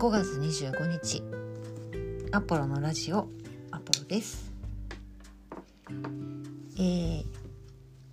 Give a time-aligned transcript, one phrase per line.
[0.00, 1.22] 5月25日。
[2.32, 3.28] アポロのラジオ
[3.70, 4.50] アポロです、
[6.78, 7.24] えー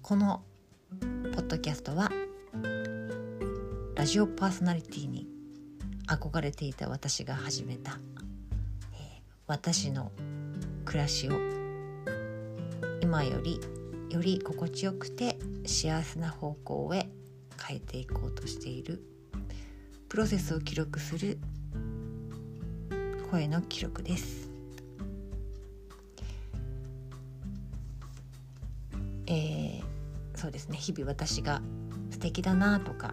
[0.01, 0.43] この
[1.00, 1.07] ポ
[1.43, 2.11] ッドキャストは
[3.95, 5.29] ラジオパーソナリティに
[6.07, 7.99] 憧れていた私が始めた、
[8.93, 10.11] えー私の
[10.83, 11.31] 暮らしを
[13.01, 13.61] 今より
[14.10, 17.07] より心地よくて幸せな方向へ
[17.65, 19.01] 変えていこうとしている
[20.10, 21.39] プロセスを記録する
[23.29, 24.49] 声の記録です。
[29.27, 29.87] えー
[30.35, 31.61] そうですね日々私が
[32.11, 33.11] 素敵だなとか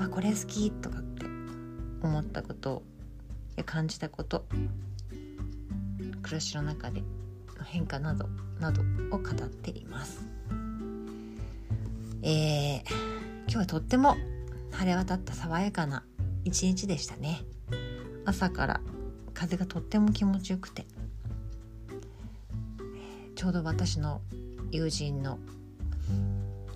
[0.00, 1.26] まあこれ好きとかって
[2.02, 2.82] 思ったこと
[3.54, 4.44] や感じたこと
[6.22, 7.02] 暮らしの中で
[7.56, 8.26] の変化など
[8.58, 8.82] など
[9.12, 10.26] を語っています。
[12.22, 13.14] えー
[13.46, 14.16] 今日はとっても
[14.72, 16.04] 晴れ渡った爽やかな
[16.44, 17.42] 一日でしたね
[18.24, 18.80] 朝から
[19.34, 20.86] 風がとっても気持ちよくて。
[23.34, 24.22] ちょうど私の
[24.70, 25.38] 友人の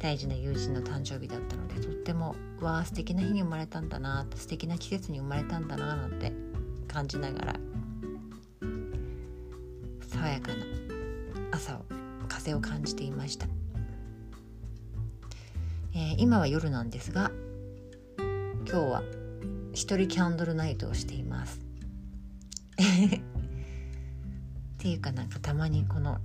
[0.01, 6.33] 大事な友人の誕生日だったのでとってもわあ素敵な日に生まれたんだな素敵な季節に生まれたんだななんて
[6.87, 7.55] 感じながら
[10.09, 10.57] 爽やかな
[11.53, 11.85] 朝を
[12.29, 13.47] 風を感じていました、
[15.95, 17.31] えー今は夜なんですが
[18.19, 19.03] 今日は
[19.73, 21.68] 一人キャンドルナイトをしています。
[22.79, 22.81] っ
[24.79, 26.19] ていうかなんかたまにこの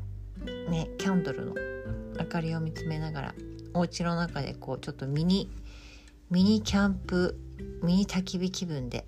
[0.69, 1.55] ねキャンドルの
[2.19, 3.35] 明かりを見つめながら
[3.73, 5.49] お家の中でこうちょっとミニ
[6.29, 7.39] ミニキャンプ
[7.81, 9.05] ミニ焚き火気分で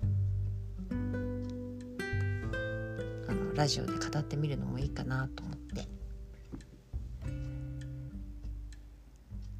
[3.28, 5.66] あのラジオで語ってみるのもいいかなと思って。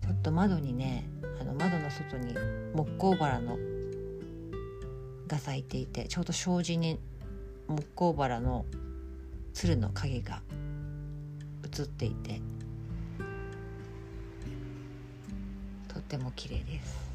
[0.02, 1.04] ちょっと窓にね
[1.40, 2.34] あの窓の外に
[2.74, 3.58] 木工バラの
[5.26, 7.00] が咲いていてちょうど障子に
[7.68, 8.64] 木工バラの
[9.54, 10.42] 鶴の影が
[11.64, 12.40] 映っていて
[15.88, 17.06] とっても綺麗です。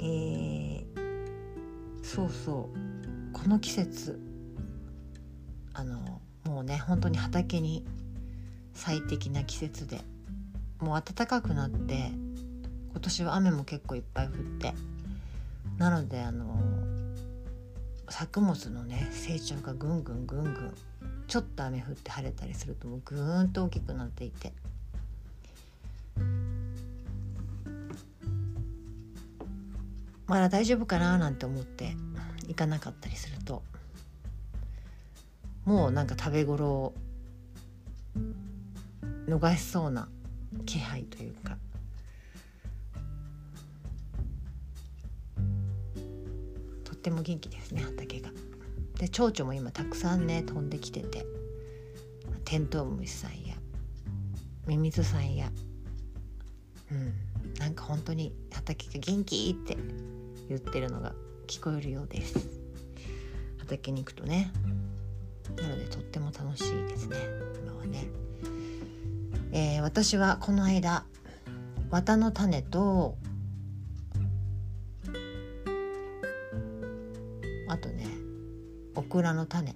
[0.00, 0.70] えー
[2.12, 4.18] そうそうこの季節
[5.72, 7.86] あのもうね本当に畑に
[8.74, 10.00] 最適な季節で
[10.80, 12.10] もう暖かくなって
[12.90, 14.74] 今年は雨も結構いっぱい降って
[15.80, 16.60] なのであの
[18.10, 20.74] 作物のね成長がぐんぐんぐんぐん
[21.26, 24.52] ちょっと雨降って晴れたりするともうぐーんと大きくなっていて。
[30.26, 31.96] まだ大丈夫かななんて思って
[32.46, 33.62] 行かなかったりすると。
[35.64, 36.94] もうなんか食べ頃を
[39.26, 40.08] 逃しそうな
[40.66, 41.56] 気配というか。
[47.00, 48.30] っても元気ですね畑が。
[48.98, 51.24] で蝶々も今たくさんね飛んできてて。
[52.44, 53.54] テントウムシさんや
[54.66, 55.50] ミミズさんや。
[56.90, 57.14] うん。
[57.60, 59.76] なんか本当に畑が元気って
[60.48, 61.12] 言ってるのが
[61.46, 62.48] 聞こえるようです。
[63.58, 64.52] 畑に行くとね。
[65.56, 67.16] なのでとっても楽しいですね。
[67.62, 68.08] 今はね、
[69.52, 71.04] えー私はこの間
[71.90, 73.16] 綿の種と
[79.10, 79.74] オクラの種。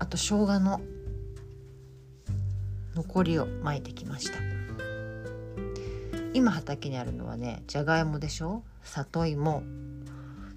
[0.00, 0.80] あと生姜の。
[2.96, 4.38] 残りを巻いてきました。
[6.34, 8.64] 今畑にあるのはねじゃがいもでしょ？
[8.82, 9.62] 里芋。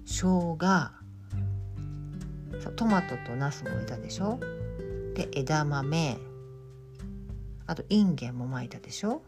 [0.04, 0.90] 生姜。
[2.74, 4.40] トマトとナスも植えたでしょ？
[5.14, 6.18] で枝豆。
[7.68, 9.22] あとインゲンも巻いたでしょ？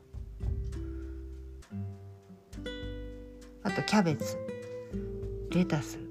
[3.63, 4.37] あとキャベツ。
[5.53, 6.08] レタス。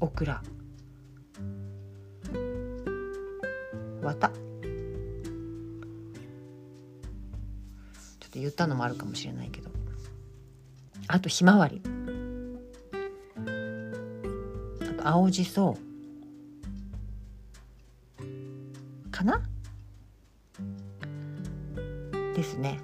[0.00, 0.42] オクラ。
[4.02, 4.36] 綿ちょ
[8.26, 9.70] っと言ったのもあるかもしれないけど。
[11.06, 11.82] あとひまわり。
[14.80, 15.76] あと青じそ。
[19.10, 19.42] かな？
[22.34, 22.80] ですね。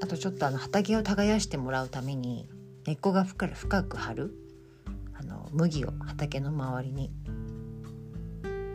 [0.00, 2.48] あとちょっとあの畑を耕してもらうために
[2.86, 4.34] 根っこが深く深く張る。
[5.52, 7.10] 麦を畑の周りに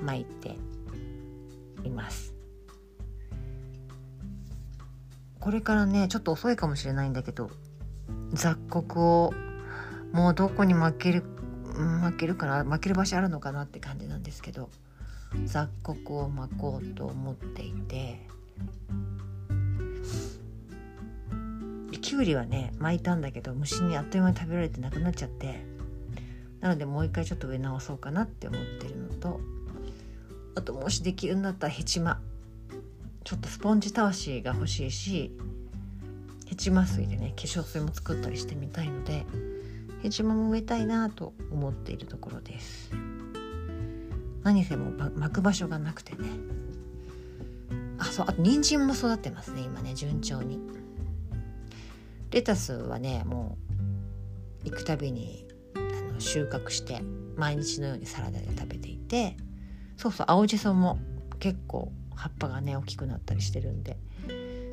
[0.04, 0.58] 巻いて
[1.84, 2.34] います。
[5.40, 7.52] これからねちょっと遅いかもしれないんだけど
[8.34, 9.32] 雑穀を
[10.12, 11.24] もうどこに巻ける
[11.76, 14.70] うん巻けるかな巻ける場所あるのかなって感じなんですけど
[15.46, 18.26] 雑穀を巻こうと思っていて
[22.02, 25.64] きゅうりはね巻いたんだけど虫にあっという間に食べられてなくなっちゃって
[26.66, 29.40] なのでもう一回ちょっと植え直そうかなって思ってるのと
[30.56, 32.20] あともしできるんだったらヘチマ
[33.24, 35.32] ちょっとスポンジたわしが欲しいし
[36.48, 39.28] ヘチマ水でね化粧水も作ったりしてみたいので
[40.02, 42.90] ヘチマも植えたいなと思っているところです。
[44.42, 46.30] 何せも巻く場所がなくてね。
[48.00, 50.60] あそうあと人参も育ってますね今ね順調に。
[52.32, 53.56] レタスはねも
[54.66, 55.45] う行くたびに
[56.16, 57.02] の収穫して
[57.36, 59.38] 毎日のようにサラダで食べていて
[59.98, 60.98] そうそう青じそも
[61.40, 63.98] 結構葉っぱがね大きくなったりしてるんで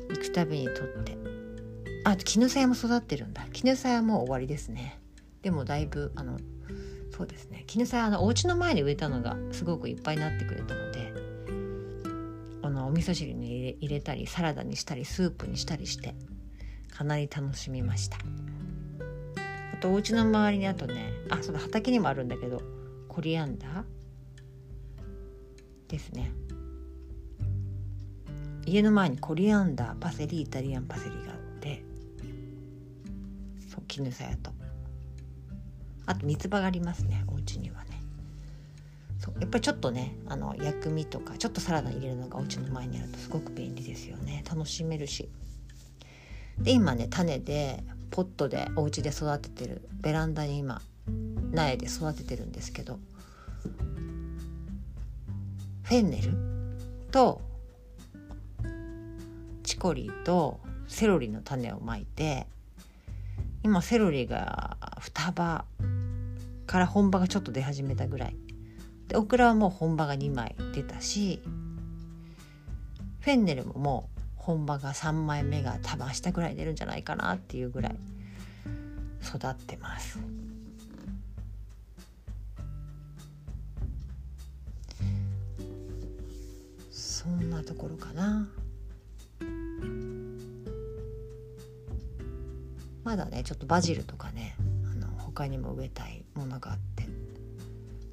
[0.09, 1.43] 行くたびに取って。
[2.05, 3.45] あと絹さやも育ってるんだ。
[3.53, 4.99] 絹さやも終わりですね。
[5.41, 6.37] でもだいぶあの
[7.15, 7.63] そうですね。
[7.65, 11.13] 絹さやあのお家の前に植えたのがすごくいっぱいになってくれたので
[12.61, 16.13] あのお味噌汁に入れ入れたりサラダにしたりスープにしたりして
[16.91, 18.17] かなり楽しみました。
[19.83, 22.61] とお家の周りにあとねあその畑にもあるんだけど
[23.09, 23.83] コリアンダー？
[25.89, 26.31] ですね。
[28.65, 31.83] 家の前にコリアンダーパセリイタリアンパセリがあって
[33.69, 34.51] そう絹さやと。
[36.05, 38.01] あと三つ葉がありますねお家にはね。
[39.19, 44.45] そうやっぱりちょっとねあの薬味とかちょっとサラダ入れるのがお家の前にあるとすごく便利ですよね。
[44.49, 45.29] 楽しめるし。
[46.57, 47.83] で今ね種で
[48.13, 50.83] ポットでお家で育ててるベランダに今
[51.51, 52.99] 苗で育ててるんですけど
[55.81, 56.31] フェンネル
[57.11, 57.41] と
[59.63, 62.45] チコリーとセロリの種をまいて
[63.63, 65.65] 今セロリが双葉
[66.67, 68.35] から本葉がちょっと出始めたぐらい。
[69.07, 71.41] でオクラはもう本葉が2枚出たし
[73.21, 74.12] フェンネルももう
[74.45, 77.95] 本葉が3枚目が多分明日ぐらい出るんじゃないかなっていうぐらい
[79.23, 80.19] 育ってます。
[86.91, 88.49] そんなところかな。
[93.05, 94.57] まだねちょっとバジルとかね
[94.91, 97.07] あの他にも植えたいものがあって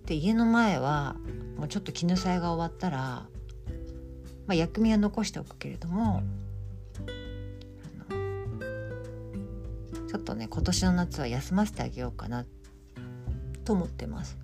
[0.06, 1.16] で家の前は
[1.56, 3.26] もうちょっと絹さやが終わったら
[4.50, 6.24] まあ、薬味は残しておくけれども
[10.08, 12.44] ちょっとね今年の夏は休ませてあげようかな
[13.64, 14.36] と思ってます。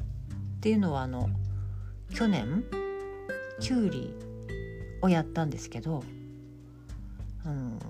[0.59, 1.29] っていうのはあの
[2.15, 2.63] 去年
[3.59, 4.15] きゅうり
[5.03, 6.05] をやったんですけど、
[7.45, 7.81] うん、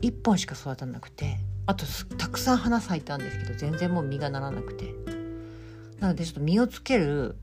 [0.00, 1.86] 1本しか育たなくてあと
[2.18, 4.94] たくさん花咲いたんですけど全然もう実がならなくて
[5.98, 7.34] なのでちょっと実をつける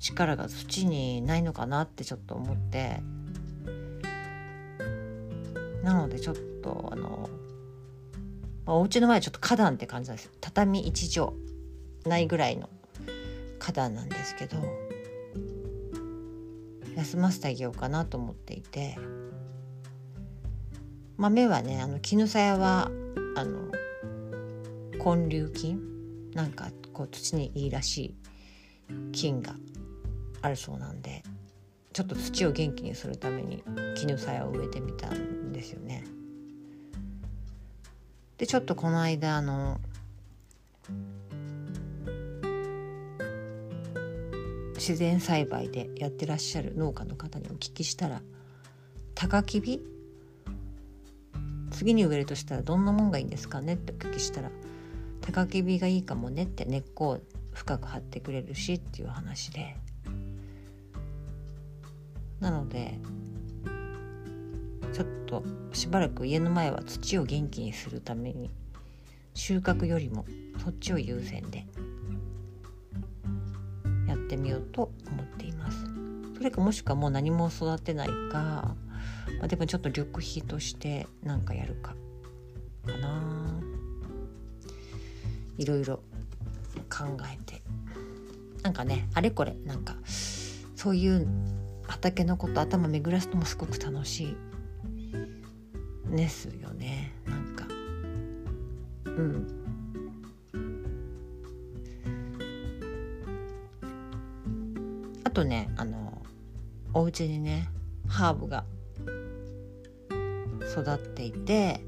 [0.00, 3.00] 力が土にないのかなってちょっと思って。
[5.82, 7.30] なのでちょっとあの、
[8.66, 10.26] まあ、お家の前ちょっと花壇って感じなんです。
[10.26, 11.36] よ畳1畳
[12.04, 12.68] ないぐらいの
[13.58, 14.56] 花壇なんですけど
[16.96, 18.98] 休ませてあげようかなと思っていて。
[21.20, 22.90] 豆はねあの絹さやは
[23.36, 23.70] あの
[24.92, 25.78] 根粒菌
[26.32, 28.14] なんかこう土にいいらしい
[29.12, 29.54] 菌が
[30.42, 31.22] あるそうなんで
[31.92, 33.62] ちょっと土を元気にするために
[33.96, 36.04] 絹さやを植えてみたんですよね。
[38.38, 39.80] でちょっとこの間あの
[44.76, 48.22] 自然栽培でやってらっしゃる農家の方にお聞きしたら
[49.14, 49.82] 高きび
[51.70, 53.74] 次に植えるとしたらどんなもんがいいんですかね？
[53.74, 54.50] ってお聞きしたら
[55.20, 57.20] 高きびがいいかもねって根っこを
[57.52, 59.76] 深く張ってくれるしっていう話で。
[62.40, 62.98] なので
[64.92, 68.50] ちょっとしばらく家の前は土を元気にするために
[69.34, 70.24] 収穫よりも
[70.62, 71.64] そっちを優先で
[74.08, 75.78] やってみようと思っています。
[76.36, 78.76] それかもしくはもう何も育てないか、ま
[79.42, 81.94] あ、でもちょっと緑肥として何かやるか
[82.86, 83.60] かな
[85.58, 85.96] いろいろ
[86.88, 87.62] 考えて
[88.62, 89.96] なんかねあれこれなんか
[90.74, 91.28] そういう
[91.90, 94.36] 畑のこと頭巡らすのもすごく楽しい。
[96.16, 97.12] ですよね。
[97.26, 97.66] なんか。
[99.06, 99.56] うん。
[105.24, 106.22] あとねあの
[106.94, 107.68] お家にね
[108.08, 108.64] ハーブが
[110.72, 111.80] 育っていて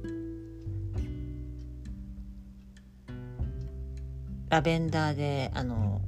[4.49, 6.00] ラベンダーであの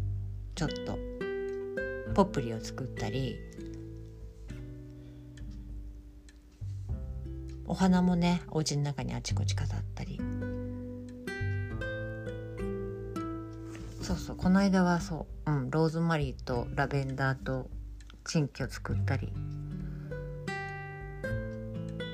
[0.55, 0.99] ちょっと
[2.15, 3.54] ポプリを作ったり
[7.67, 10.21] お花もねお家の中にあちこち飾ったり。
[14.03, 17.71] そうそうこの間はそう、うん、ローズマリーとラベンダーと
[18.27, 19.33] チンキを作ったり。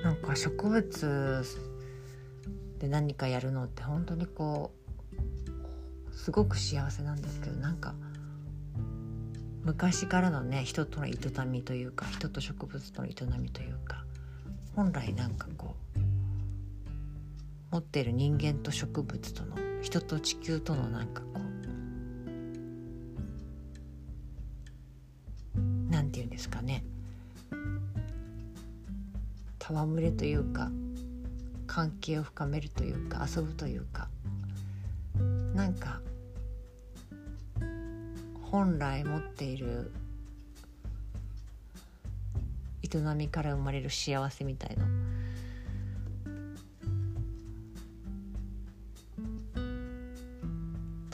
[0.04, 1.45] なんか植物
[2.78, 4.73] で何かやるのって本当にこ
[6.11, 7.95] うすごく幸せなんですけどなんか
[9.64, 11.12] 昔からのね人との営
[11.47, 14.04] みというか人と植物との営みというか。
[14.75, 15.99] 本来なんかこう
[17.73, 21.41] 持っている人間と植物との人と地球とのなんかこ
[25.57, 25.61] う
[25.91, 26.85] なんて言うんですかね。
[29.61, 30.71] 戯れというか
[31.67, 34.09] 関係を深めるというか遊ぶというか
[35.55, 36.00] なんか
[38.50, 39.93] 本来持っている
[42.99, 44.85] 営みから生まれる幸せみたいの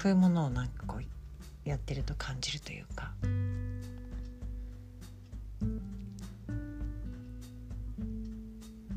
[0.00, 3.12] そういうものをなんかこうやってると感じるというか。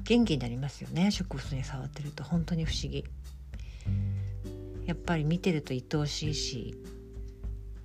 [0.04, 1.12] 元気になりますよね。
[1.12, 2.24] 植物に触ってると。
[2.24, 3.06] 本当に不思議。
[4.90, 6.74] やっぱり見てると愛おしいし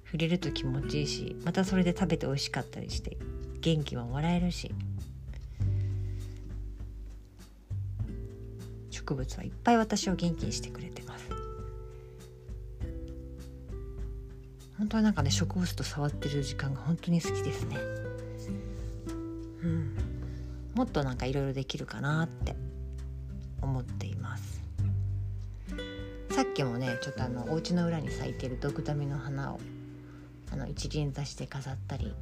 [0.07, 3.19] 触れると気持ちいいしまたそれで食べて美味しかったりして
[3.61, 4.75] 元気ももらえるし。
[9.05, 11.29] 植物はいっぱい私を元気にしてくれてます。
[14.79, 17.77] 本当はなんかね植物と触ってる時間が本当に好きですね。
[19.63, 19.95] うん。
[20.75, 22.57] もっとなんかいろいろできるかなって
[23.61, 24.63] 思っています。
[26.31, 29.61] さっきもねちょっとあのお家の裏に咲いてるドクダミの花を
[30.51, 32.13] あの一輪挿して飾ったり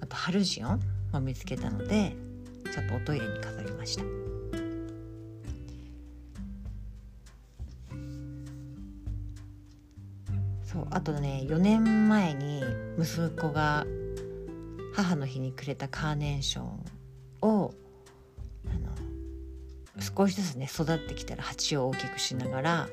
[0.00, 2.14] あとハルジオンも見つけたので
[2.72, 4.21] ちょっとおトイレに飾りました。
[10.94, 12.62] あとね4年前に
[12.98, 13.86] 息子が
[14.94, 16.66] 母の日にくれたカーネーション
[17.40, 17.74] を
[18.66, 22.88] あの少しずつね育ってきたら鉢を大きくしながら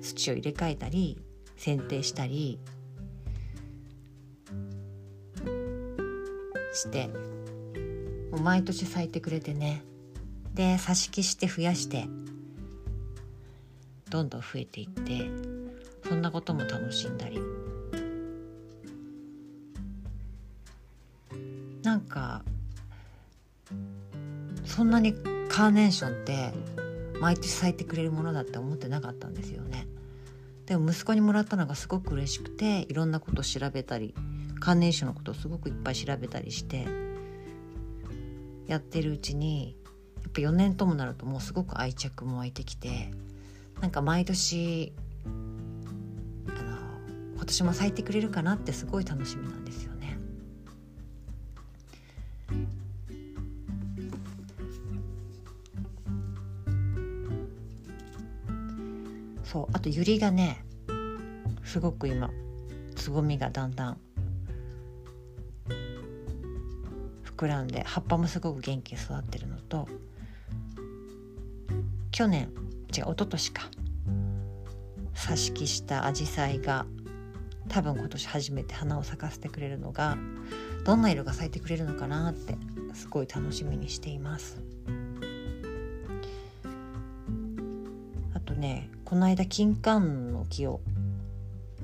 [0.00, 1.18] 土を入れ替えたり
[1.56, 2.58] 剪定したり
[6.72, 7.08] して
[8.30, 9.84] もう毎年咲いてくれてね。
[10.54, 12.06] で挿し木して増やして
[14.10, 15.51] どんどん増えていって
[16.08, 17.40] そんなことも楽しんだり
[21.82, 22.42] なんか
[24.64, 25.14] そんなに
[25.48, 26.52] カーネーションって
[27.20, 29.86] 毎年咲いてくれるものだって思ってなかったんですよね。
[30.66, 34.14] でも息子にもらったのがすごく嬉しくていろんなこと調べたり
[34.60, 36.86] カーネーションのことをすごくいっぱい調べたりして
[38.66, 39.76] やってるうちに
[40.22, 43.10] やっぱ4年ともなるともうすごく愛着も湧いてきて
[43.80, 44.92] なんか毎年
[47.42, 50.16] 今年も咲いてくれるかなってすごい楽しみなんですよね。
[59.42, 60.64] そうあとユリがね
[61.64, 62.30] すごく今
[62.94, 63.98] つぼみがだんだん
[67.24, 69.88] 膨らんで葉っぱもすごく元気に育ってるのと
[72.12, 72.42] 去年
[72.96, 73.68] 違う一昨年か
[75.16, 76.86] 挿し木したアジサイが
[77.72, 80.18] 多分今年初めて花を咲かせてくれるのが
[80.84, 82.54] どんな色が咲いてくれるのかなって
[82.92, 84.60] すごい楽しみにしています
[88.34, 90.00] あとねこの間金柑
[90.32, 90.80] の木を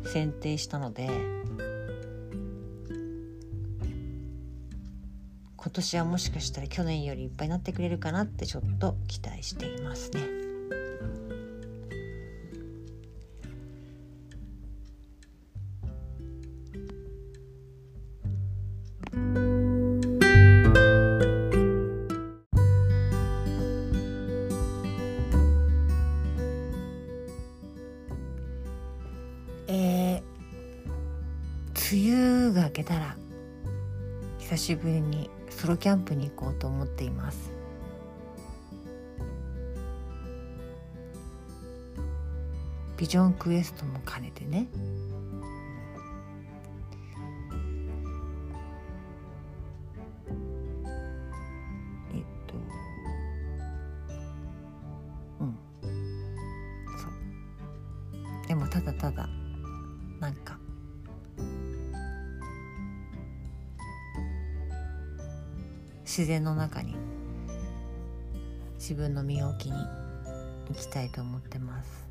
[0.04, 1.08] 剪定したので
[5.56, 10.37] 今年はもしかしたら去年よりいっぱいになってくれるかなってちょっと期待していますね。
[34.58, 37.50] しぶりにソロキャンプに行こうと思っています。
[42.96, 44.66] ビジョンクエストも兼ねてね。
[66.28, 66.94] 然の中に
[68.74, 69.78] 自分の身を置きに
[70.68, 72.06] 行きたいと思ってます。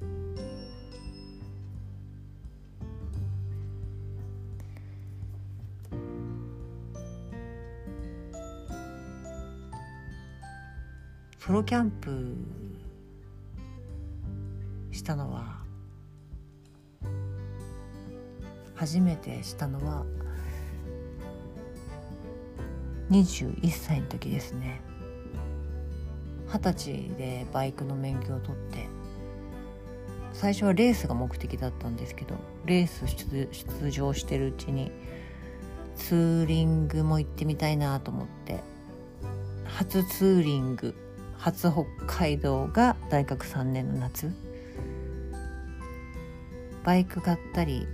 [11.38, 12.36] ソロキャンプ
[14.92, 15.60] したのは
[18.76, 20.04] 初めてしたのは
[23.12, 24.82] 21歳の時ですね。
[26.48, 28.88] 二十歳でバイクの免許を取って。
[30.34, 32.36] 最初はレースが目的だったんですけど
[32.66, 34.92] レース出場してるうちに
[35.96, 38.60] ツーリングも行ってみたいなと思って
[39.66, 40.94] 初ツーリング
[41.38, 44.32] 初北海道が大学3年の夏。
[46.84, 47.88] バイク買ったり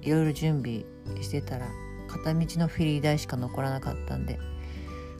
[0.00, 0.84] いろいろ準備
[1.22, 1.66] してたら
[2.12, 4.38] 片道のフェリー代しか残らなかったんで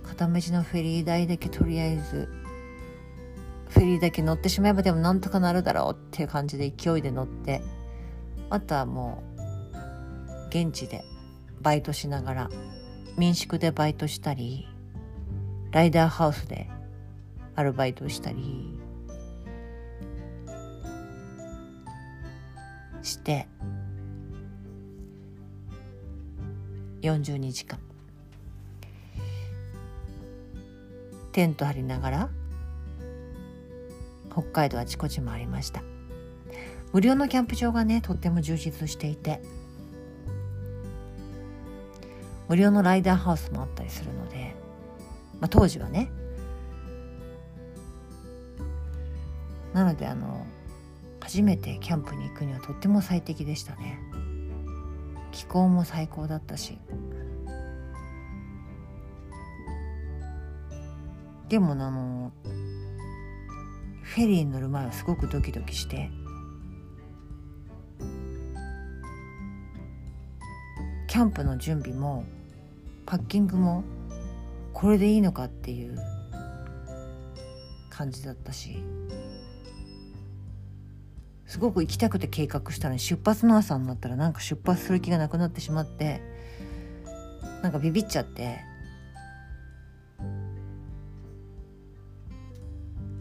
[0.05, 2.29] 片道のフェリー代だけとりあえず
[3.71, 7.63] フェリーだけ乗ってしまえばでもなんとかなるだろうっていう感じで勢いで乗って
[8.51, 9.23] あとはも
[10.45, 11.03] う現地で
[11.63, 12.51] バイトしながら
[13.17, 14.69] 民宿でバイトしたり
[15.71, 16.69] ライダーハウスで
[17.55, 18.79] アルバイトしたり
[23.03, 23.49] して
[27.03, 27.79] 42時間。
[31.33, 32.29] テント張りながら
[34.31, 35.83] 北海道あちこち回りました。
[36.93, 39.41] 無料のキャンプ場がねとっても充実していて
[42.49, 44.55] 無料のライダーハウスもあったりするので、
[45.41, 46.11] まあ、当時はね
[49.73, 50.47] なのであの
[51.21, 53.99] 初めてキャンプに行くにはとっても最適でしたね。
[55.33, 56.79] 気候も最高だったし。
[61.49, 62.33] でもあの
[64.03, 66.11] フェリーに乗る前はすごくドキドキして。
[71.09, 72.25] キャンプの準備も
[73.05, 73.85] パッキングも
[74.73, 75.99] これでいいのかっていう
[77.91, 78.83] 感じだったし。
[81.53, 86.23] すごく行きたくて計画したのに出発の朝になったらなんか出発する気がなくなってしまって
[87.63, 88.61] なんかビビっちゃって。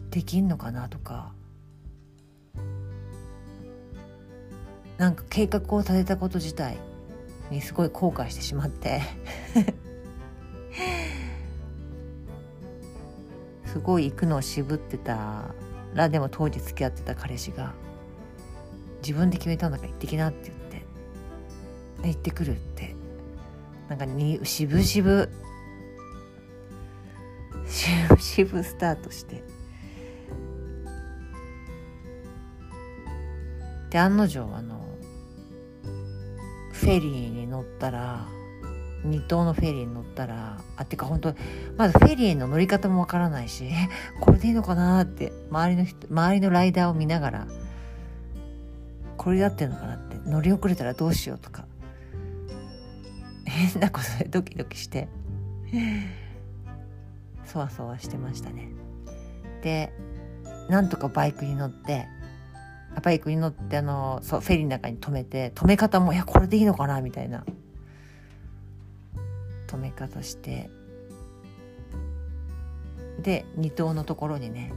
[0.08, 1.34] できんのかなとか。
[4.96, 6.78] なんか計画を立てたこと自体
[7.50, 9.02] にすごい後悔してしまって。
[13.66, 15.54] すごい行くのを渋ってた
[15.92, 17.74] らでも当時付き合ってた彼氏が
[19.02, 22.94] 自分で決めたんだから行ってきなって言って行ってくるって
[23.88, 25.28] なんかに渋々
[27.66, 29.42] 渋々スタートして。
[33.92, 34.96] で案の定あの
[36.72, 38.26] フェリーに乗ったら
[39.04, 41.34] 二等のフェリーに乗ったらあってか本当
[41.76, 43.68] まずフェリーの乗り方もわからないし
[44.20, 47.46] これでいいのかなって周りの人周りのライダーを見ながら
[49.22, 51.66] これで合ってるのかなって乗り遅れたらどうしようとか。
[53.44, 55.08] 変なことでドキドキして。
[57.44, 58.68] そわそわしてましたね。
[59.62, 59.92] で
[60.68, 62.08] なんとかバイクに乗って
[63.02, 67.44] バイクに乗ってあのそうフェリーの中に止めて止め方もいやこれでいいのかなみたいな。
[69.68, 70.68] 止め方して。
[73.20, 74.72] で2等のところにね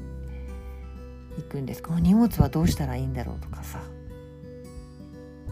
[1.37, 1.81] 行くんです。
[1.81, 3.79] この荷物はどうしたらいいんだろうとかさ。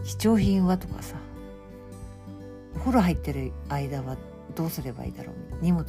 [0.04, 0.78] 貴重品は？
[0.78, 1.16] とかさ
[2.76, 4.16] お風呂入ってる間は
[4.54, 5.84] どうすればいいだろう荷物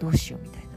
[0.00, 0.42] どうしよう？
[0.42, 0.68] みたいな。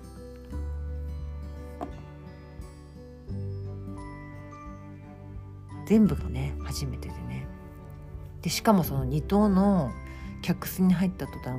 [5.85, 7.47] 全部がね初めてでね。
[8.41, 9.91] でしかもその2棟の
[10.41, 11.57] 客室に入った途端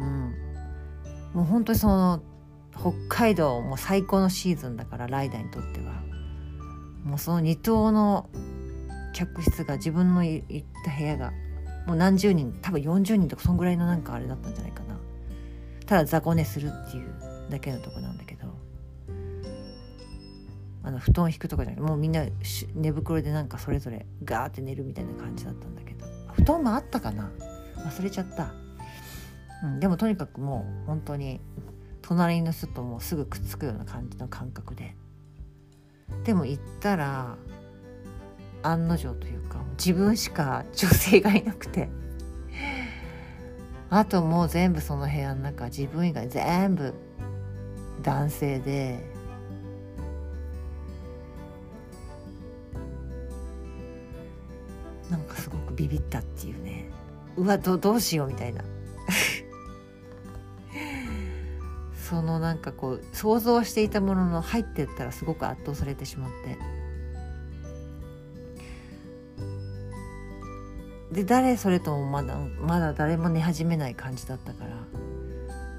[1.33, 2.23] もう本当にその
[2.79, 6.03] 北海道も最高のシーズンだからライダーにとっては。
[7.05, 8.29] もうその2棟の
[9.13, 11.33] 客室が自分の行った部屋が
[11.87, 14.99] もう何十人多分40人とかそんぐらいのなんかあれだったんじゃないかな。
[15.87, 17.15] ただ雑魚寝するっていう
[17.51, 18.49] だけのとこなんだけど。
[20.85, 22.25] あの布団引くとかじゃなくてもうみんな
[22.75, 26.07] 寝袋でなんかそれぞれガーって寝るみたいな感じだったんだけど。
[26.33, 27.31] 布団もあったかな。
[27.77, 28.53] 忘れちゃった、
[29.63, 31.41] うん、でもとにかくもう本当に
[32.03, 34.95] 隣の人ともうすぐくっつくような感じの感覚で。
[36.25, 37.37] でも行ったら
[38.63, 41.89] 案の定というか自分しか女性がいなくて。
[43.91, 46.93] あともう全部その部屋の中自分以外全部
[48.03, 49.17] 男性で。
[55.11, 56.91] なんかすごくビビったっていうね。
[57.37, 58.63] うわどどうしようみたいな。
[61.97, 66.59] そのなんかこう想像していたものの入ってったらすごく圧倒されてしまって。
[71.19, 74.71] で誰それともまだまだ誰も寝始めない感じだったから。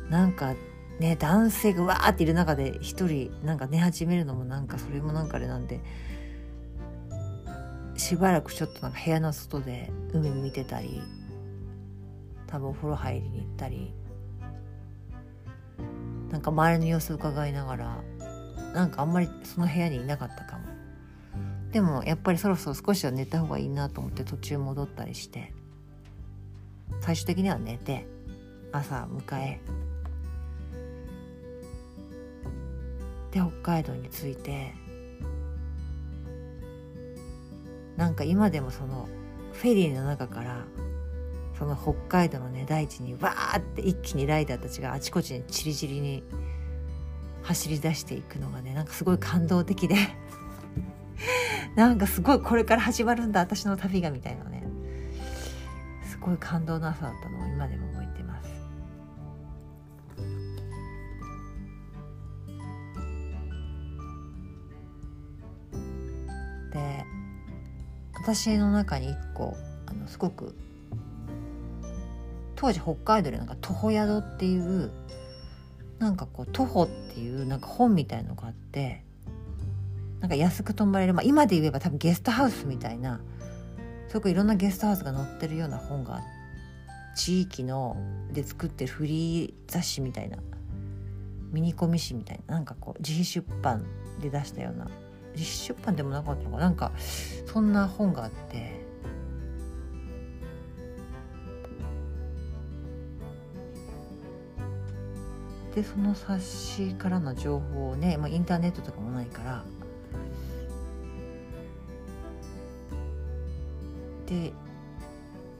[0.09, 0.53] なんか
[0.99, 5.79] ね男性がわーっている中で一人なんか寝始めるのもなんかそれもなんかあれなんで
[7.95, 11.01] しばらくちょっとなんか部屋の外で海見てたり
[12.47, 13.93] 多分お風呂入りに行ったり
[16.31, 17.97] なんか周りの様子を伺いながら
[18.73, 20.68] なんかあんまりその部屋にいなかったかも。
[21.71, 25.53] でもやっぱりそろそろ少しは寝た方がいいなと思って途中戻ったりして。
[27.01, 28.05] 最終的には寝て
[28.71, 29.59] 朝迎え。
[33.31, 34.73] で北海道に着いて。
[37.97, 39.09] なんか今でもその
[39.51, 40.63] フェリーの中から
[41.57, 46.23] その北海道のね大地にわーって一気にライダーたちがあちこちにチリチリに
[47.43, 49.95] 走り出していくのがねなんかすごい感動的で。
[51.75, 54.63] なんかすごいこれから始まるんだ私の旅がみたいなね。
[56.03, 58.49] すごい感動の朝だったのを今でも覚えてます。
[66.73, 67.05] で
[68.15, 69.55] 私の中に一個
[69.87, 70.55] あのすごく
[72.55, 74.91] 当時北海道でなんか徒歩宿っていう
[75.99, 79.05] なんかこう徒歩っていうなんか本みたいのがあって
[80.19, 83.21] なんか安く泊まれる、まあ、今で言えば多分ゲストハウスみたいな
[84.07, 86.21] すごくいろんなゲストハウスが載ってるような本が
[87.15, 87.97] 地域の
[88.31, 90.37] で作ってるフリー雑誌みたいな
[91.51, 93.85] ミニコミ誌みたいななんかこう自費出版
[94.19, 94.85] で出したような
[95.35, 96.91] 自費出版でもなかったのかなんか
[97.45, 98.79] そんな本があって
[105.75, 109.63] でその冊子からの情報をね、まあ、インターネットとかもないから
[114.29, 114.53] で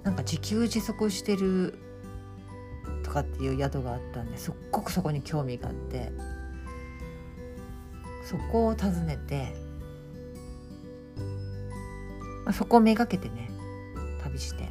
[0.04, 1.80] なんか自給自足してる
[3.04, 6.12] とかっていう宿があったんですっごくそこに興味があって
[8.24, 9.56] そこを訪ねて、
[12.54, 13.50] そこをめがけてね
[14.22, 14.70] 旅して。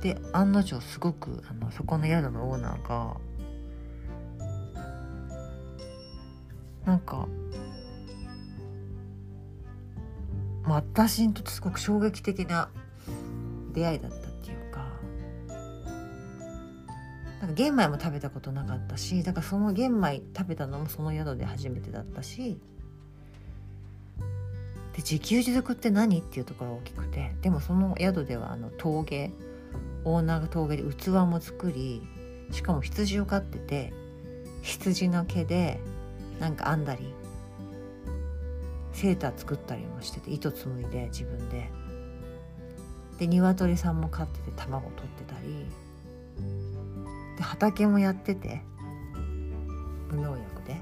[0.00, 3.16] で案の定すごくあのそこの宿のオーナーが
[6.86, 7.28] なんか
[10.80, 12.70] 私にとってすごく衝撃的な
[13.74, 14.86] 出会いだったっていうか
[17.40, 22.58] なんか玄米も食べたことなかったしだからその玄米食べたのもその宿で初めてだったし
[24.94, 29.32] で自給自足って何っていうところが大きくてでもその宿ではあの陶芸
[30.04, 32.02] オーナーが陶芸で器も作り
[32.52, 33.92] しかも羊を飼ってて
[34.62, 35.78] 羊の毛で
[36.40, 37.12] なんか編んだり
[38.92, 41.70] セーター作ったりもしてて糸紡いで自分で。
[43.18, 45.66] で鶏さんも飼ってて卵取ってたり。
[47.36, 48.62] で畑もやってて
[50.10, 50.80] 無農薬で。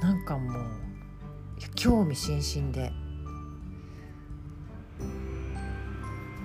[0.00, 0.62] なんかもう
[1.74, 2.92] 興味津々で。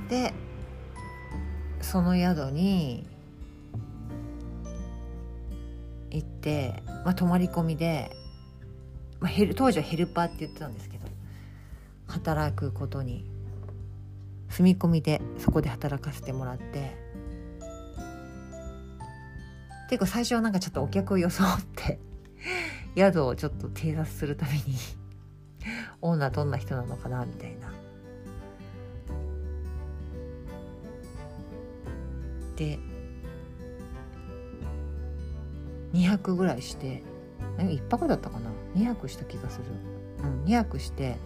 [0.10, 0.34] で
[1.82, 3.08] その宿に
[6.44, 8.12] て、まあ、泊まり込みで、
[9.20, 11.08] まあ、ヘル当時はヘルパーって言ってたんですけど
[12.08, 13.26] 働くことに
[14.50, 16.96] 住み込みでそこで働かせてもらって
[19.90, 22.00] 結構最初はなんかちょっとお客を装って
[22.96, 24.62] 宿をちょっと偵察するために
[26.02, 27.72] オーナーどんな人なのかなみたいな。
[32.56, 32.78] で
[35.94, 37.04] 2泊ぐらいして
[37.58, 39.66] 1泊だったかな？2泊した気がする。
[40.24, 41.18] うん2泊して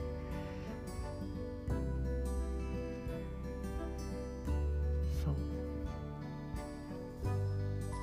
[5.23, 5.35] そう。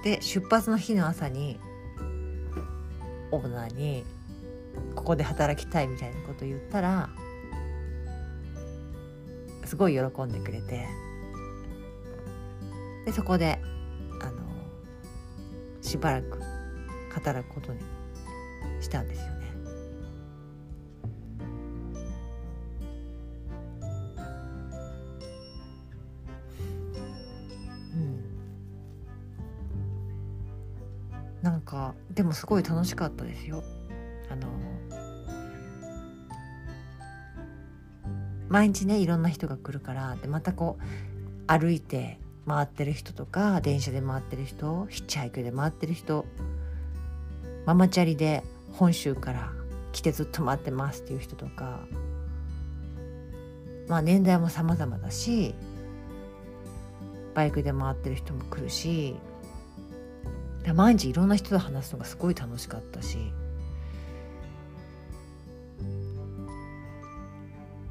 [0.04, 1.58] で出発の日の朝に
[3.30, 4.04] オーナーに
[4.94, 7.10] 「ここで働きたい」みたいなこと言ったら
[9.64, 10.86] すごい喜んでくれて
[13.06, 13.60] でそこで
[14.20, 14.42] あの
[15.82, 16.38] しばらく
[17.14, 17.80] 働くことに
[18.80, 19.34] したんですよね。
[31.42, 33.62] なんかでもすごい楽しかったですよ。
[34.30, 34.48] あの
[38.48, 40.82] 毎日ねいろんな人が来るからでまたこう
[41.46, 46.24] 歩いて回ってる人とか電車で回ってる人ヒッチハイクで回ってる人
[47.66, 49.52] ママチャリで本州から
[49.92, 51.80] 来てずっと待ってますっていう人とか。
[53.88, 55.54] まあ年代も様々だし
[57.34, 59.16] バイクで回ってる人も来るし
[60.74, 63.18] 毎日いろんな人と話すのがすごい楽しかったし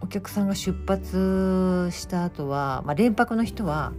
[0.02, 3.94] お客さんが出発した後は、まあ、連泊の人は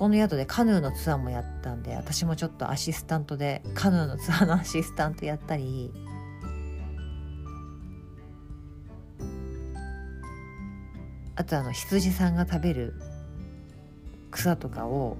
[0.00, 5.92] この宿でカヌーのツアーもやったんで私もちょっとアシスタントでカヌーのツアーのアシスタントやったり
[11.36, 12.94] あとあの羊さんが食べる
[14.30, 15.18] 草とかを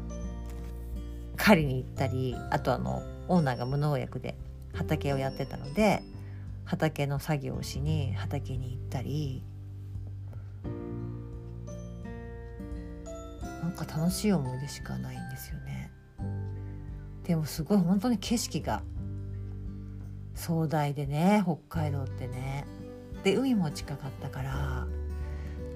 [1.36, 4.34] 狩りに行ったりあとあのオーナーが無農薬で
[4.72, 6.02] 畑をやってたので
[6.64, 9.42] 畑の作業をしに畑に行ったり
[13.70, 15.92] なんか楽しい思い出しかないんですよね。
[17.22, 18.82] でもすごい本当に景色が
[20.34, 22.66] 壮大でね北海道ってね。
[23.22, 24.86] で海も近かったから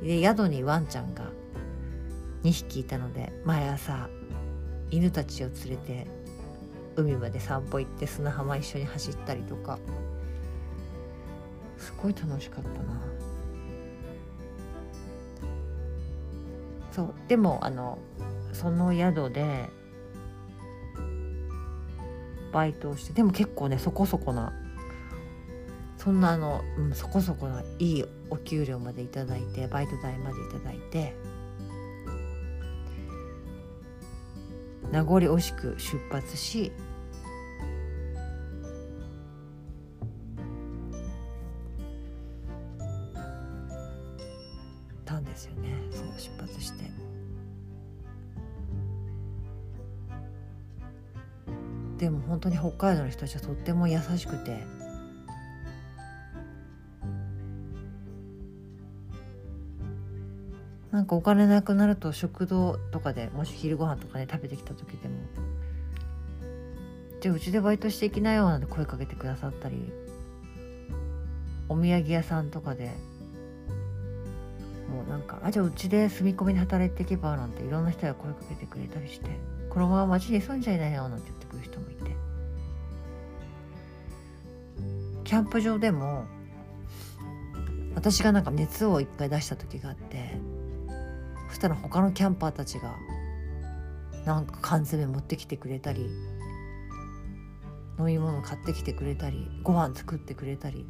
[0.03, 1.31] で宿にワンちゃんが
[2.43, 4.09] 2匹いたので毎朝
[4.91, 6.07] 犬たちを連れて
[6.97, 9.79] 海まで散歩行って砂浜一緒に走ったりとか。
[11.79, 13.14] すごい楽しかったな。
[16.95, 17.15] そう。
[17.29, 17.99] でもあの
[18.53, 19.69] その宿で
[22.53, 24.53] バイトをしてでも結構ねそこそこな
[25.99, 31.17] そんなあの、うん、そこそこないいお給料まで頂いてバイト代まで頂いて
[34.93, 36.71] 名残惜しく出発し
[45.25, 45.75] ですよね。
[45.91, 46.91] そう出発して。
[51.99, 54.67] でも本当に北海道の人たちはとっても優しくて。
[60.91, 65.17] なんかお金なくなると食堂とかでもし昼ご飯とかね食べてきた時でも
[67.21, 69.93] 「じゃあうちでバイトしていきなよ」なんて声かけてくださったり。
[71.69, 72.93] お土産屋さんとかで
[74.95, 79.29] もうなんか「あじゃあうちで住み込みで働いていけば」なんていろんな人が声かけてくれたりして
[79.71, 82.05] 「このまま町に住んじゃいなよ」なんて言ってくる人もいて。
[85.25, 86.27] キャンプ場でも
[87.95, 90.39] 私がなんか熱を一回出した時があって
[91.49, 92.95] そしたら他のキャンパーたちが
[94.27, 96.11] なんか缶詰持ってきてくれたり
[97.99, 100.87] 飲み物買ってきてくれたりご飯作ってくれたり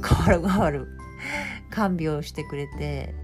[0.00, 0.88] 代わる代わる
[1.70, 3.14] 看病してくれて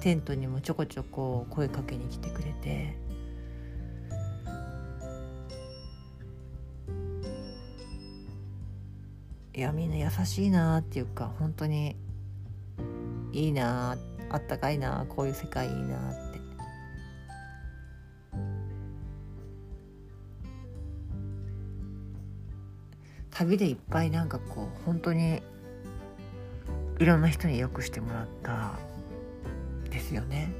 [0.00, 2.96] テントにもちょこちょこ声かけに来てくれて。
[9.54, 11.96] いやみんな優しいなっていうか本当に
[13.32, 13.96] いいな
[14.28, 16.40] あったかいなこういう世界いいなって。
[23.30, 25.42] 旅でいっぱいなんかこう本当に
[26.98, 28.78] いろんな人によくしてもらった
[29.96, 30.52] ですよね。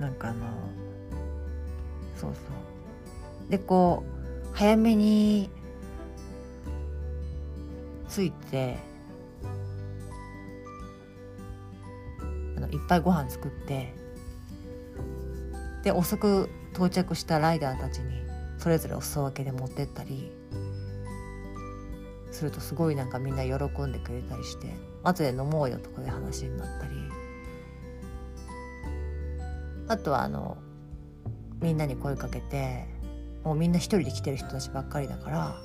[0.00, 0.46] なんかあの
[2.16, 2.40] そうそ
[3.48, 4.02] うでこ
[4.52, 5.50] う早めに
[8.08, 8.78] 着いて
[12.56, 13.92] あのいっぱいご飯作って
[15.84, 18.22] で遅く到着したライダーたちに
[18.58, 20.32] それぞれお裾分けで持ってったり
[22.30, 26.94] するとすごいなんかみんな喜んでくれたりして後で飲もうよとかいう話になったり
[29.88, 30.56] あとはあの
[31.60, 32.86] みんなに声かけて
[33.44, 35.56] もうみんな一人で来てる人たちばっかりだから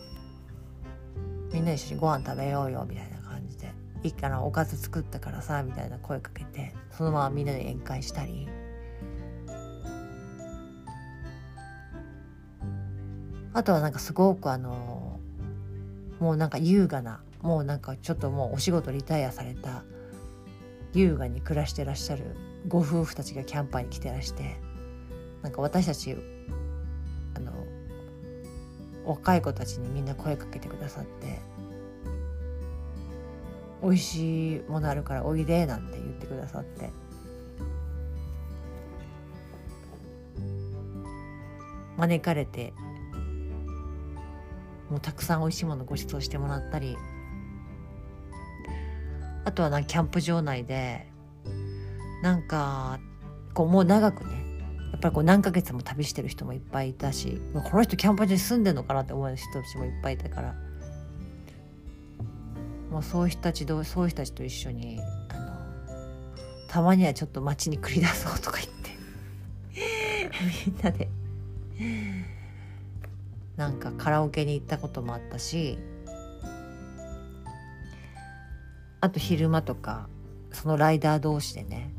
[1.54, 3.72] みんな一緒にご飯食べようよみたいな感じで
[4.04, 8.48] 「いいかなおかず作ったからさ」みたいな声かけてそのままみんなで宴会したり。
[13.56, 14.95] あとはなんかすごくあの
[16.20, 19.84] もうなんか優雅なもうなんかちょっともうお仕事リタイアされた
[20.94, 22.36] 優雅に暮らしてらっしゃる
[22.68, 24.58] ご夫婦たちがキャンパーに来てらして
[25.42, 26.16] なんか私たち
[27.36, 27.52] あの
[29.06, 31.40] 若い子たちにみんな声かけてくださって
[33.84, 36.90] 「美味しいものあるからおいで」なんて言ってくださって。
[41.98, 42.74] 招かれて
[44.90, 46.98] もうたくさん美味しいものご馳走してもらったり。
[49.46, 51.08] あとはなキャンプ場内で
[52.24, 53.00] なんか
[53.54, 54.32] こうもう長くね
[54.92, 60.56] やっぱりこう何ヶ月も旅してる人もいっぱいいたしこの人キャンプ場に住んでんのかなって思う人たちもいっぱいいたから。
[62.92, 65.52] もうそういう人たちとそういう人たちと一緒にあの
[66.70, 68.92] たまにはちょっと街に繰り出そうとか言って。
[70.68, 71.10] みんなで。
[73.58, 75.78] なんかカラオケに行ったこともあったし
[79.02, 80.10] あと昼間とか
[80.52, 81.94] そのライダー同士でね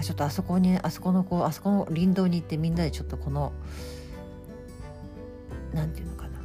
[0.00, 3.52] ちょっとあそこにあそこのこうあそこの林道に行ってみんなでちょっとこの
[5.72, 6.38] なんていうのかな。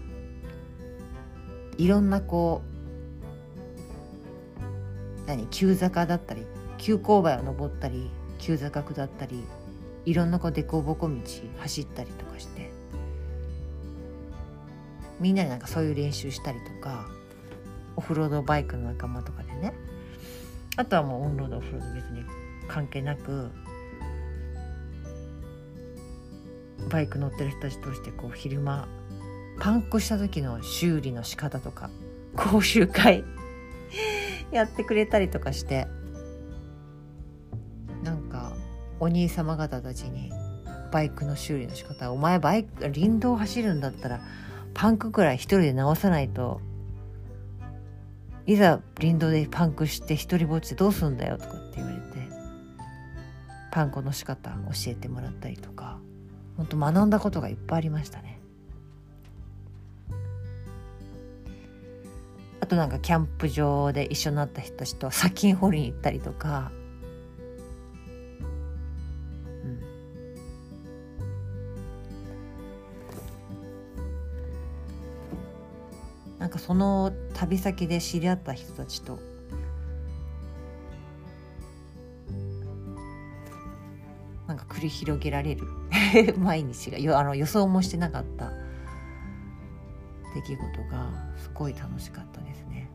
[1.78, 2.62] いろんなこ
[5.26, 6.46] う何急坂だったり
[6.78, 9.44] 急勾配を登ったり急坂下ったり
[10.06, 11.16] いろんなこう凸凹道
[11.58, 12.72] 走ったりとかして
[15.20, 17.08] みんなでなんかそういう練習したりとか
[17.96, 19.74] オフロードバイクの仲間とかでね。
[20.78, 22.24] あとはもうオンロードオフロード別に
[22.70, 23.52] 関係なく
[26.90, 28.88] バイク乗ってる人たちとしてこう昼間
[29.60, 31.90] パンクした時の修理の仕方とか
[32.34, 33.26] 講習会
[34.54, 35.88] やってくれたりとかして。
[39.10, 40.32] お兄様方たちに
[40.92, 44.22] バイクの修理の仕方お前バイク林道走るんだったら
[44.76, 46.62] パンクくらい一人で直さないと。
[48.46, 52.04] いざ林道でパンクして一人ぼっちでどうすんだよとかって言われて
[53.72, 54.58] パン粉の仕方教
[54.92, 56.00] えてもらったりとか
[56.58, 58.40] 本当学んだことがいっぱいありましたね。
[62.62, 66.72] あとなんかキャンプ場で一緒になった人たちと砂金掘りに行ったりとか
[76.70, 79.18] その旅先で知り合った人たちと。
[84.48, 85.66] なんか繰り広げられる。
[86.38, 87.00] 毎日が。
[87.00, 88.52] よあの予想もしてなかった。
[90.36, 92.88] 出来事がすごい楽しかったですね。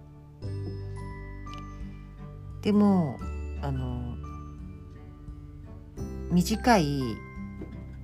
[2.63, 3.19] でも
[3.61, 4.15] あの
[6.31, 7.03] 短い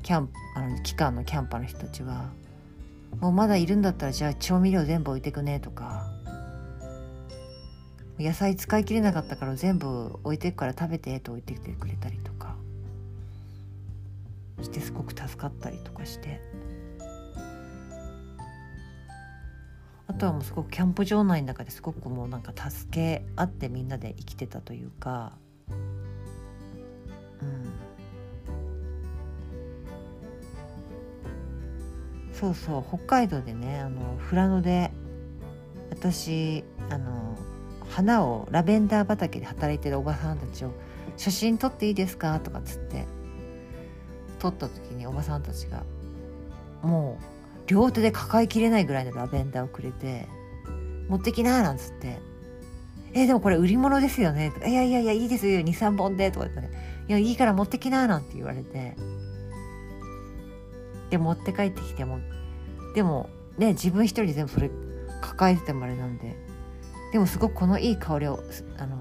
[0.03, 2.33] キャンあの期間のキャンパーの人たちは
[3.19, 6.11] もうまだいるんだったらじゃあ調味料全部置いてくねとか。
[8.19, 12.55] 野菜使い切れなかったから全部置いてくから食べてと置いてきてくれたりとか。
[14.63, 16.41] してすごく助かったりとかして。
[20.07, 25.33] あとはもうすごくキャンプ場内の中ですごくもうなんか助け合ってみんなで生きてたというか。
[27.41, 27.90] うん。
[32.41, 34.91] そうそう北海道でねあの富良野で
[35.91, 37.37] 私あの
[37.91, 40.73] 花をラベンダー畑で働いてるおばさんたちを
[41.19, 43.05] 「写真撮っていいですか?」とかっつって
[44.39, 45.83] 撮った時におばさんたちが
[46.83, 50.27] もう両手で抱えきれないぐらいのラベンダーをくれて
[51.09, 52.21] 「持ってきな」なんつって
[53.13, 55.61] 「えでもこれ売り物ですよね」とか「いやいやいやいいですよ。
[55.61, 56.71] 23本で」とか言ってね
[57.07, 58.97] 「いやいいから持ってきな」なんて言われて
[61.11, 62.21] で持って帰ってきても
[62.95, 64.71] でもね自分一人で全部それ
[65.21, 66.37] 抱えててもあれなんで
[67.13, 68.41] でもすごくこのいい香りを
[68.79, 68.97] あの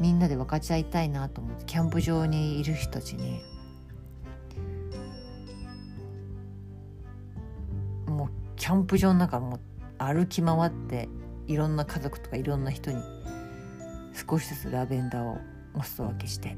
[0.00, 3.42] みんなで分かち合いたいなと思ってキャンプ場にいる人たちに
[8.06, 9.60] もうキャンプ場の中も
[9.98, 11.08] 歩き回って
[11.46, 13.02] いろんな家族とかいろんな人に
[14.28, 15.38] 少しずつラベンダーを
[15.74, 16.56] お裾分けして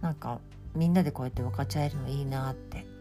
[0.00, 0.40] なんか
[0.74, 2.98] みんなでこうやって分かち合えるのいいなって。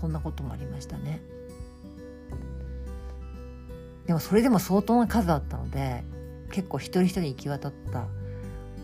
[0.00, 1.20] そんなこともありましたね。
[4.06, 6.02] でもそれでも相当な数だったので
[6.50, 8.06] 結構一人一人行き渡った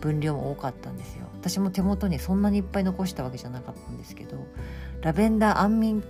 [0.01, 1.25] 分量も多かったんですよ。
[1.33, 4.37] 私も手元にそんなにいっぱい残したわけじゃなかったんですけど
[5.01, 6.03] ラベンダー安眠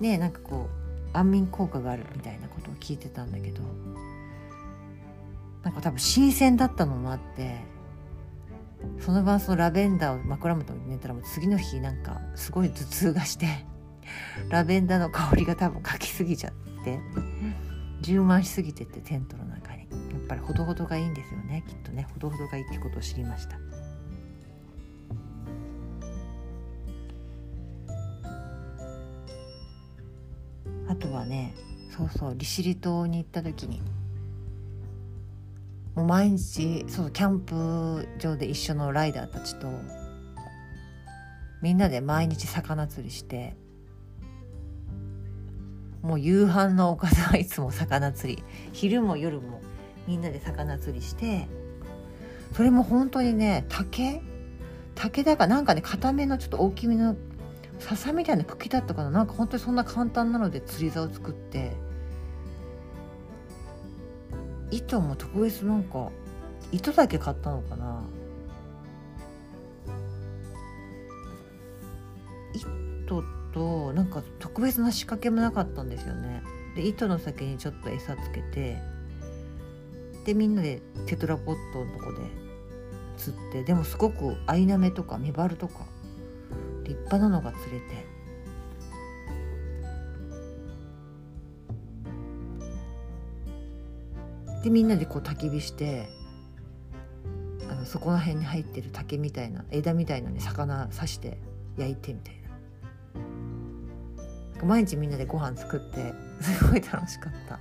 [0.00, 0.68] ねなんかこ
[1.12, 3.62] う安眠効果があるみたいなことを聞いてたんだけど
[5.62, 7.60] なんか多分新鮮だったのもあって
[8.98, 13.66] その晩そのラベンダーを枕元に寝たらもう次の日なんかすごい頭痛がして
[14.50, 17.00] ラベンダーの香りが多分かきすぎちゃって
[18.02, 19.80] 充満しすぎてってテントの中に。
[19.90, 22.06] やっぱりほどほどがいいんですよねきっとね。
[22.12, 23.58] ほどほどがいいってことを知りました。
[30.88, 31.54] あとはね
[31.96, 33.82] そうそう利尻島に行った時に
[36.00, 39.68] もう毎日そうキャンプ場で一緒のライダーたちと
[41.60, 43.54] みんなで毎日魚釣りして
[46.00, 48.42] もう夕飯のおかずはいつも魚釣り。
[48.72, 49.60] 昼も夜も
[50.06, 51.48] みんなで魚釣りして
[52.54, 54.22] それも本当にね竹？
[54.94, 57.14] 竹だかなんかね固めのちょっと大きめの
[57.78, 59.10] 笹みたいな茎だったかな。
[59.10, 61.76] なんか本当にそんな簡単なので釣り竿を作って
[64.70, 66.10] 糸も特別なんか
[66.72, 68.02] 糸だけ買ったのかな？
[72.54, 76.42] 糸となんか特別な仕掛けもなかったんですよね。
[76.76, 78.78] で糸の先にちょっと餌つけて
[80.24, 82.18] でみんなでテトラポットのとこで
[83.16, 85.86] 釣ってでもすごくアイナメとかメバルとか
[86.84, 88.09] 立派なのが釣れて。
[94.62, 96.08] でみんなでこう焚き火して
[97.70, 101.38] あのそこら辺に入ってる竹みたいな枝みたいなね魚刺して
[101.76, 102.34] 焼いてみたい
[104.58, 107.58] な毎日みんなでご飯作って すごい楽しかった。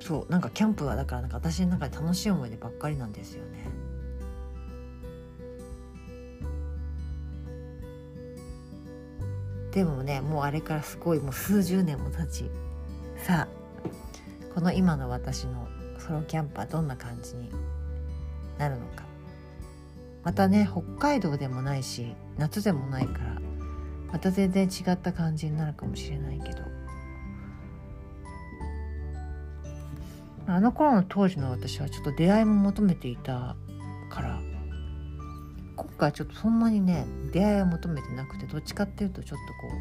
[0.00, 3.83] そうなんかキャンプはだからなんか私の中で楽しい思い出ばっかりなんですよね。
[9.74, 12.50] でもねもうあれからすごいもう数十年も経ち
[13.16, 13.48] さあ
[14.54, 15.68] この今の私の
[15.98, 17.50] ソロキャンプはどんな感じに
[18.56, 19.04] なるのか。
[20.22, 23.40] またね北海道でもないし夏でもないから
[24.12, 26.62] また全然違った感じになるかもしれないけど。
[30.46, 33.56] あの頃の当時の私はちょっと出会いも求めていた
[36.04, 39.74] 回ちょっとそんなにね出会いを求めてなくてどっちかっていうとちょっとこ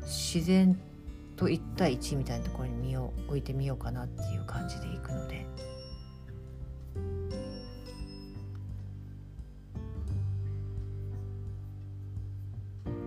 [0.00, 0.78] う自然
[1.36, 5.46] と1対1みたいなところに身を置いてみようかなっていう感じでいくので。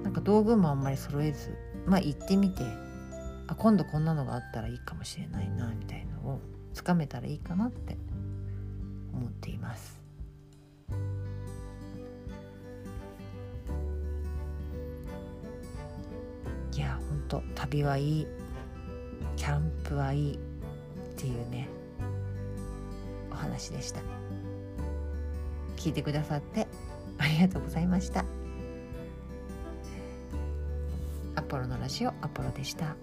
[0.04, 2.62] なんか道具もあんまり揃えずまあ行ってみて
[3.48, 6.42] あ今度こんなのがあったらいいかもしれないなみたいのを
[6.74, 7.98] つかめたらいいかなって
[9.14, 10.05] 思っています。
[17.36, 18.28] と旅はいい
[19.36, 20.38] キャンプはいいっ
[21.18, 21.68] ていうね
[23.32, 24.02] お話でした
[25.76, 26.68] 聞いてくださって
[27.18, 28.26] ありがとうございました
[31.36, 32.96] アポロのラジオアポロでした。